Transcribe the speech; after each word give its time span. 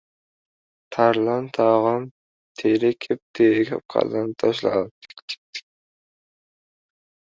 Tarlon 0.95 1.49
tag‘in 1.57 2.07
terib-terib 2.63 3.87
qadam 3.97 4.35
tashladi: 4.41 5.09
tik-tik-tik! 5.15 5.71